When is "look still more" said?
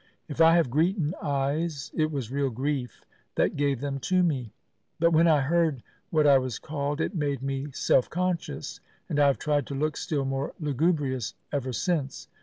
9.75-10.55